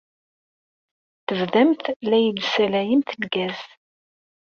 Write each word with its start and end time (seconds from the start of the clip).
Tebdamt 1.27 1.83
la 2.07 2.17
iyi-d-tessalayemt 2.19 3.09
lgaz. 3.21 3.59